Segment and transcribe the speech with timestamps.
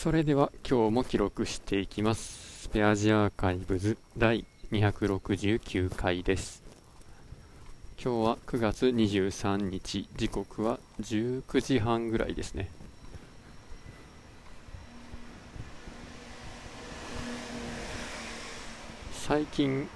[0.00, 2.66] それでは今日も記録していきます。
[2.66, 6.62] スペアジアーカイブズ第269回です。
[8.00, 10.08] 今日は9月23日。
[10.16, 12.70] 時刻は19時半ぐらいですね。
[19.10, 19.88] 最近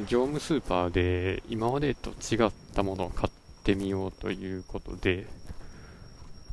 [0.00, 5.28] 業務スーパーで今までと違ったものを買ってみようということで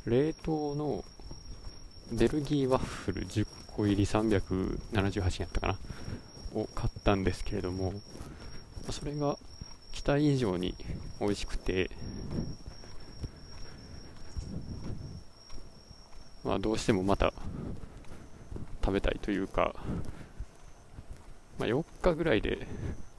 [0.06, 1.04] 冷凍の
[2.12, 4.32] ベルギーワッフル10個入り378
[5.14, 5.78] 円やったかな？
[6.54, 7.94] を買ったんですけれども
[8.90, 9.38] それが
[9.92, 10.76] 期待以上に
[11.20, 11.92] 美味しくて
[16.44, 17.34] まあどうしてもまた
[18.82, 19.76] 食べたいというか
[21.60, 22.66] まあ4日ぐらいで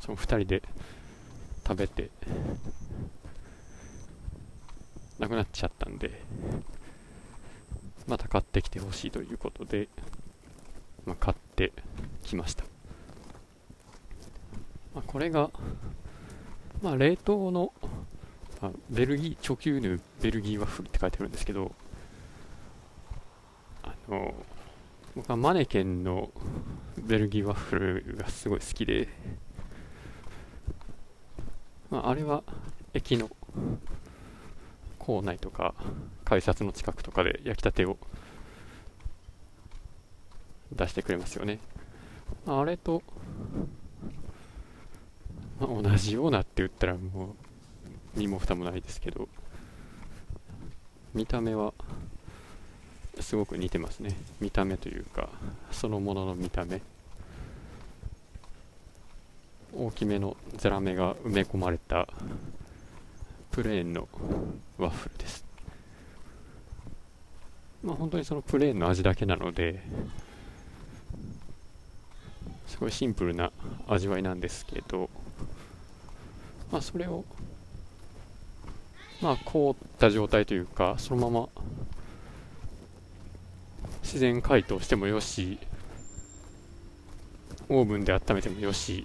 [0.01, 0.63] その2人で
[1.67, 2.11] 食べて
[5.19, 6.23] なくなっちゃったんで
[8.09, 9.89] また買ってきてほしいということで、
[11.05, 11.73] まあ、買って
[12.25, 12.65] きました、
[14.95, 15.51] まあ、これが、
[16.83, 17.73] まあ、冷凍の、
[18.63, 21.73] あ、ベルギー直輸入ベルギーワッフルって書いてあるんですけど
[23.83, 24.35] あの
[25.15, 26.31] 僕はマネケンの
[26.97, 29.09] ベルギーワッフルがすごい好きで、
[31.91, 32.43] まあ、あれは
[32.95, 33.29] 駅の
[35.09, 35.75] 構内とか
[36.27, 37.97] 改札の近くとかで焼きたてを
[40.71, 41.61] 出してくれますよね。
[42.47, 43.03] あれと、
[45.59, 47.35] まあ、同じようなって言ったらも
[48.17, 49.29] う身も蓋もないですけど
[51.15, 51.73] 見た目は
[53.19, 54.15] すごく似てますね。
[54.41, 55.31] 見た目というか
[55.71, 56.83] そのものの見た目。
[59.75, 62.09] 大きめのザラメが埋め込まれた
[63.59, 64.07] プレーンの
[64.79, 65.45] ワッフルです。
[67.83, 69.83] まあ本当にそのプレーンの味だけなので
[72.69, 73.51] すごいシンプルな
[73.89, 75.11] 味わいなんですけど
[76.71, 77.25] まあそれを
[79.21, 81.49] まあ凍った状態というかそのまま
[84.05, 85.59] 自然解凍してもよし
[87.69, 89.05] オーブンで温めてもよし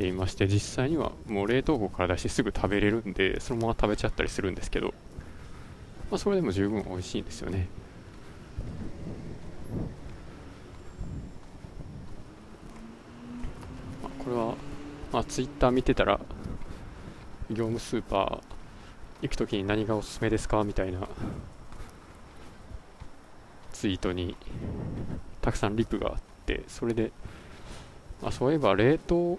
[0.00, 4.94] ていまして実際にはもう冷凍庫から出してすぐ食べれるんでそのまま食べちゃったりするんですけど、
[6.10, 7.68] まあ、それでも十分美味しいんですよね。
[14.24, 14.54] これは、
[15.12, 16.18] まあ、ツイッター見てたら
[17.50, 18.40] 業務スーパー
[19.20, 20.64] 行く時に何がおすすめですか？
[20.64, 21.06] みたいな
[23.74, 24.34] ツイートに
[25.42, 27.12] たくさんリプがあってそれで
[28.22, 29.38] あそういえば冷凍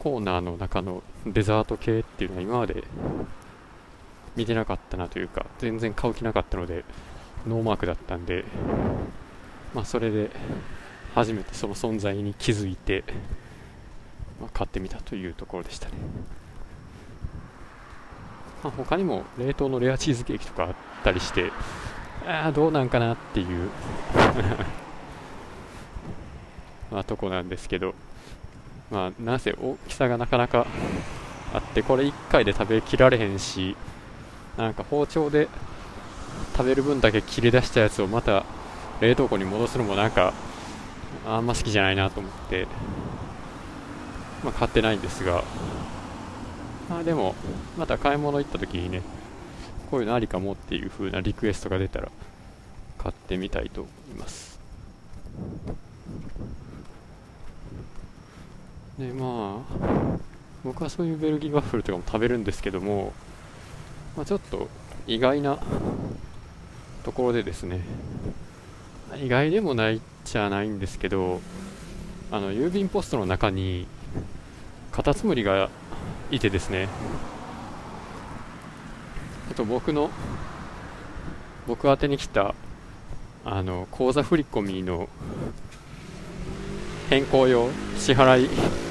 [0.00, 2.82] コーナーの中のデザート系っていうのは今まで
[4.34, 6.84] 見てなかったなというか全然買う気なかったので
[7.46, 8.44] ノーマークだったんで
[9.74, 10.30] まあそれで
[11.14, 13.04] 初めてその存在に気づいて、
[14.40, 15.92] まあ、買ってみたというところでしたね、
[18.64, 20.74] まあ、他にも冷凍のレアチーズケーキとかあっ
[21.04, 21.52] たりして
[22.26, 23.68] ああどうなんかなっていう
[26.90, 27.94] まあ、とこなんですけど、
[28.90, 30.66] まあ、なぜ大きさがなかなか
[31.54, 33.76] あって、これ1回で食べきられへんし、
[34.56, 35.48] なんか包丁で
[36.56, 38.44] 食べる分だけ切り出したやつをまた
[39.00, 40.32] 冷凍庫に戻すのもなんか、
[41.26, 42.66] あんま好きじゃないなと思って、
[44.44, 45.44] まあ、買ってないんですが、
[46.88, 47.34] まあでも、
[47.78, 49.02] また買い物行った時にね、
[49.90, 52.10] こういうのありかもっていう風なリクエストが出たら、
[52.98, 54.60] 買ってみたいと思います。
[59.00, 60.18] でまあ
[60.62, 63.14] 僕はそういうベルギーワッフルとかも食べるんですけども、
[64.14, 64.68] まあ、ちょっと
[65.06, 65.58] 意外な
[67.02, 67.80] ところでですね
[69.16, 71.40] 意外でもないっちゃないんですけど
[72.30, 73.86] あの郵便ポストの中に
[74.92, 75.70] カタツムリが
[76.30, 76.86] いてですね
[79.50, 80.10] あと僕の
[81.66, 82.54] 僕宛に来た
[83.46, 85.08] あの口座振込の
[87.08, 88.89] 変更用支払い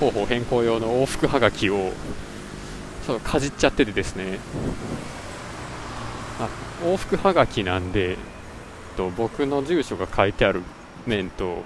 [0.00, 1.92] 方法変更用の往復はがきを
[3.06, 4.38] そうかじっちゃっててですね。
[6.40, 6.48] あ
[6.82, 8.18] 往復はがきなんで
[8.96, 10.62] と僕の住所が書いてある
[11.06, 11.64] 面と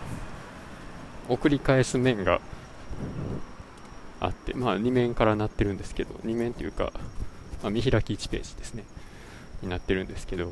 [1.29, 2.41] 送り返す面が
[4.21, 6.93] あってまあ2面からなってるんですけど2面というか、
[7.63, 8.85] まあ、見開き1ページですね。
[9.63, 10.51] になってるんですけど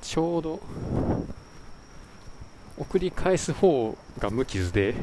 [0.00, 0.60] ちょうど
[2.78, 4.94] 送り返す方が無傷で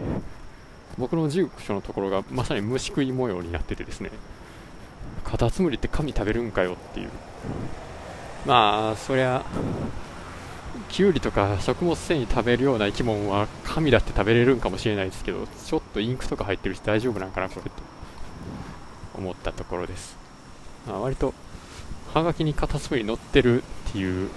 [0.98, 4.10] 僕の住所のところがまさに虫食い模様になっててですね。
[5.24, 7.10] カタツムリって神食べるんかよっていう。
[8.46, 9.44] まあそりゃ
[10.90, 17.72] キュウリとか食物繊維食べるような生き物は神だって食べれるんかもしれないですけどちょっとインクとか入ってるし大丈夫なんかなこれと
[19.16, 20.18] 思ったところです、
[20.88, 21.34] まあ、割と
[22.14, 24.30] はがきにカタツムリ乗ってるっていう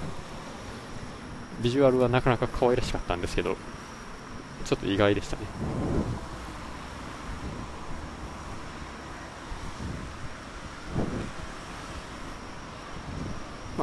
[1.63, 3.57] ビジュアルはなかなか可愛らしかったんですけど
[4.65, 5.43] ちょっと意外でしたね。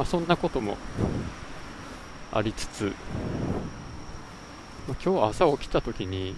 [0.00, 0.78] まあそんなことも
[2.32, 2.84] ありつつ、
[4.88, 6.34] まあ、今日朝起きた時に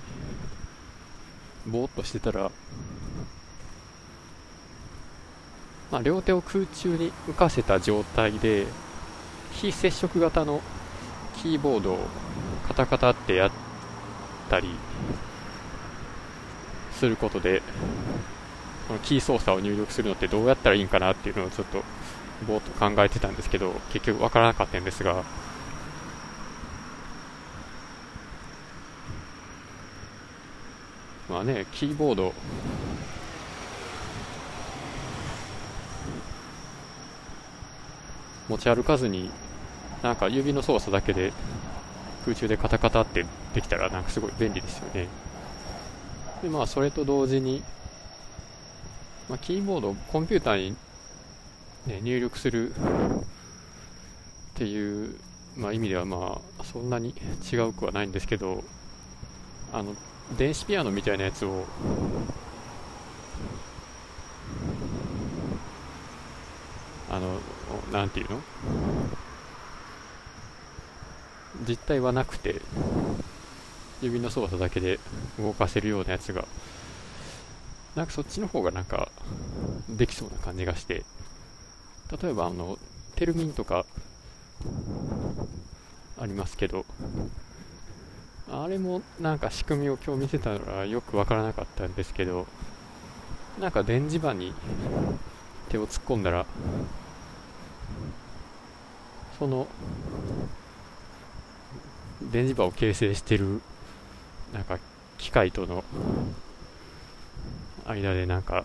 [1.68, 2.50] ぼーっとしてたら、
[5.92, 8.66] まあ、両手を空中に浮かせた状態で
[9.52, 10.60] 非接触型の
[11.40, 11.98] キーボードを
[12.66, 13.50] カタカタってやっ
[14.50, 14.70] たり
[16.94, 17.62] することで
[18.88, 21.84] このキー操作を入力するのってどうやったらいいんかなっていうのをちょっと
[22.42, 25.24] ぼーっと考えてたんですけど結局わからなかったんですが。
[31.28, 32.34] まあね、キーボード。
[38.48, 39.30] 持ち歩かずに
[40.02, 41.32] なんか指の操作だけで
[42.24, 43.24] 空中でカタカタって
[43.54, 45.08] できたらなんかすごい便利ですよね。
[46.42, 47.62] でまあそれと同時に、
[49.28, 50.76] まあ、キーボードコンピューターに、
[51.86, 52.74] ね、入力するっ
[54.54, 55.16] ていう、
[55.56, 57.14] まあ、意味ではまあそんなに
[57.52, 58.62] 違うくはないんですけど
[59.72, 59.96] あの
[60.38, 61.64] 電子ピアノみたいなやつを
[67.10, 67.40] あの
[67.92, 68.40] なんていうの？
[71.68, 72.62] 実体はなくて
[74.00, 75.00] 指の操作だけで
[75.38, 76.44] 動かせるようなやつが
[77.96, 79.10] なんかそっちの方がなんか
[79.88, 81.04] できそうな感じがして。
[82.20, 82.78] 例えばあの
[83.16, 83.86] テルミンとか
[86.20, 86.84] ありますけど
[88.50, 92.46] あれもなんか仕組みを今日見せたのはよくわからなかったんですけど
[93.58, 94.52] なんか電磁場に
[95.70, 96.44] 手を突っ込んだら
[99.38, 99.66] その
[102.30, 103.62] 電磁場を形成してる
[104.52, 104.78] なんか
[105.16, 105.82] 機械との
[107.86, 108.64] 間でなんか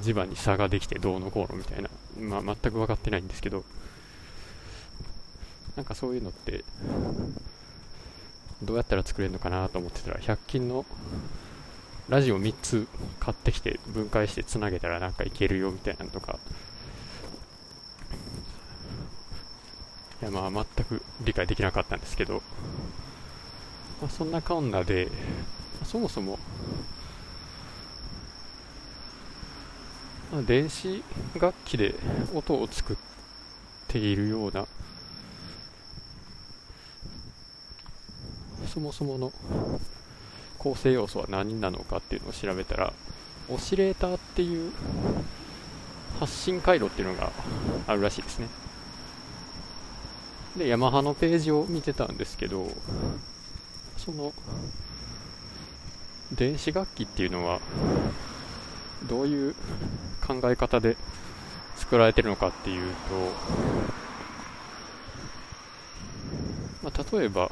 [0.00, 3.64] 磁場に差ができてどうのこうのみたいな、まあ、全く分かってないんですけど。
[5.76, 6.64] なんかそういうのって
[8.62, 10.84] どうやったら作れるのかなと思ってたら100均の
[12.08, 12.86] ラジオ3つ
[13.20, 16.38] 買ってきて分解してつなげたらなんかいけるよみたいなのとか。
[20.20, 22.42] いやまあ全く理解できなかったんですけど、
[24.00, 25.08] まあ、そんなこんなで
[25.84, 26.38] そもそも、まあ、
[30.40, 31.02] 電子
[31.38, 31.94] 楽器で
[32.34, 32.96] 音を作っ
[33.88, 34.66] ているような
[38.66, 39.30] そもそもの
[40.58, 42.94] 構成要素は何なのかっていうのを調べたら
[43.50, 44.72] オシレーターっていう
[46.18, 47.30] 発信回路っていうのが
[47.86, 48.48] あるらしいですね。
[50.56, 52.68] でヤマハのページを見てたんですけど
[53.96, 54.32] その
[56.30, 57.60] 電子楽器っていうのは
[59.08, 59.54] どういう
[60.26, 60.96] 考え方で
[61.76, 62.98] 作られてるのかっていうと、
[66.82, 67.50] まあ、例えば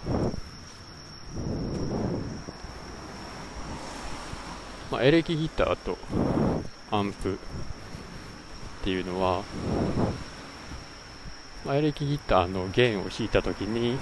[4.91, 5.97] まあ、エレキギターと
[6.91, 7.37] アンプっ
[8.83, 9.45] ていうのは、
[11.65, 13.97] まあ、エレキギターの弦を弾いたときに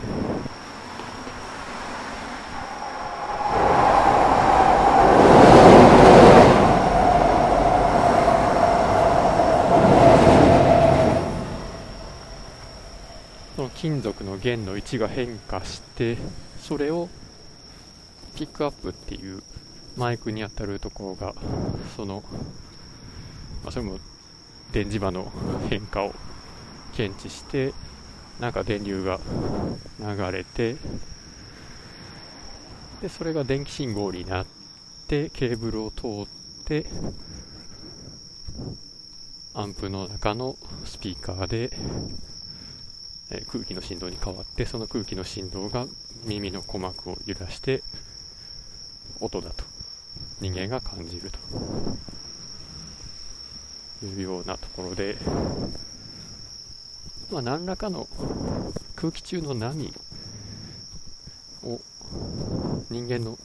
[13.59, 16.17] その金属の弦の位置が変化して
[16.61, 17.09] それを
[18.37, 19.43] ピックアップっていう
[19.97, 21.35] マイクに当たるところが
[21.97, 22.23] その、
[23.65, 23.99] まあ、それも
[24.71, 25.33] 電磁場の
[25.69, 26.15] 変化を
[26.93, 27.75] 検知して
[28.39, 29.19] なんか電流が
[29.99, 30.77] 流れて
[33.03, 34.47] でそれが電気信号になっ
[35.09, 36.27] てケーブルを通っ
[36.65, 36.87] て
[39.53, 41.73] アンプの中のスピーカーで、
[43.31, 45.87] え空気の振動に変わってその空気の振動が
[46.25, 47.83] 耳の鼓膜を揺らして
[49.21, 49.65] 音だと。
[50.41, 51.39] 人間が感じると。
[54.07, 55.17] いうようなところで、
[57.33, 58.07] まあ、何らかの
[58.95, 59.93] 空気中の波
[61.65, 61.81] を
[62.91, 63.37] 人間の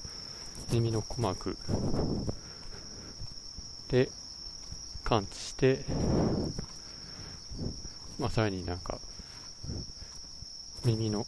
[0.72, 1.58] 耳の鼓膜
[3.90, 4.10] で
[5.04, 5.84] 感知して、
[8.20, 9.00] まあ、さらになんか
[10.86, 11.25] 耳の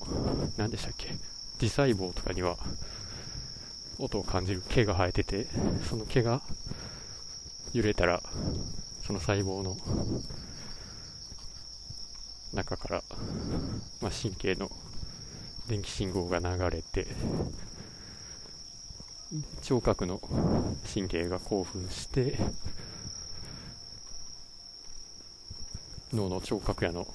[0.57, 1.15] 何でしたっけ？
[1.61, 2.57] 自細胞とかには
[3.97, 5.47] 音を感じる毛が生えてて
[5.89, 6.41] その毛が
[7.71, 8.21] 揺れたら
[9.05, 9.77] その細胞の
[12.53, 13.03] 中から、
[14.01, 14.69] まあ、神経の
[15.67, 17.07] 電気信号が流れて
[19.61, 20.19] 聴覚の
[20.93, 22.37] 神経が興奮して
[26.13, 27.07] 脳の聴覚野の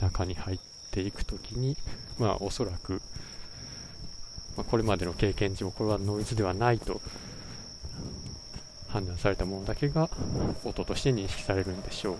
[0.00, 0.58] 中に入っ
[0.96, 1.76] ていくときに、
[2.18, 3.02] まあ、おそらく、
[4.56, 7.02] まあ、これまでの経験上これはノイズではないと
[8.88, 10.08] 判断されたものだけが
[10.64, 12.16] 音として認識されるんでしょう。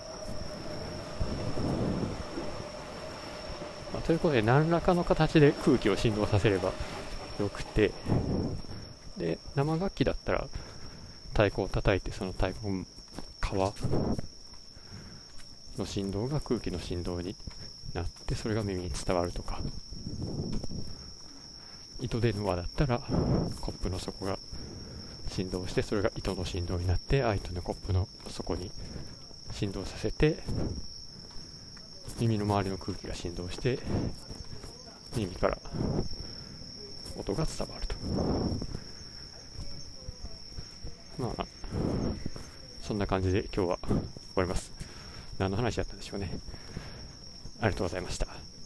[3.93, 6.71] まあ、ということで何らかの形で空気を振動させれば
[7.39, 7.91] よくて
[9.17, 10.45] で生楽器だったら
[11.31, 12.85] 太鼓を叩いてその太鼓の
[13.41, 13.53] 皮
[15.79, 17.35] の振動が空気の振動に
[17.97, 19.59] なってそれが耳に伝わるとか。
[21.99, 22.99] 糸での輪だったら
[23.59, 24.37] コップの底が
[25.29, 28.71] 振動してそれが糸の振動になって相手のコップの底に
[29.51, 30.37] 振動させて
[32.19, 33.79] 耳の周りの空気が振動して
[35.15, 35.57] 耳から
[37.17, 37.95] 音が伝わると。
[41.17, 41.45] まあ
[42.83, 43.97] そんな感じで今日は終
[44.35, 44.71] わります。
[45.39, 46.31] 何の話だったんでしょうね。
[47.59, 48.46] ありがとうございました。